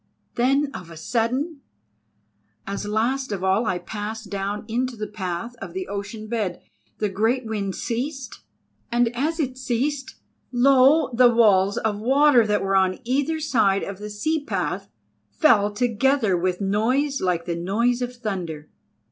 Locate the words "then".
0.33-0.71